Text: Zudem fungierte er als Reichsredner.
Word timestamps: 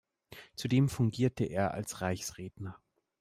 Zudem 0.55 0.89
fungierte 0.89 1.43
er 1.43 1.75
als 1.75 2.01
Reichsredner. 2.01 2.75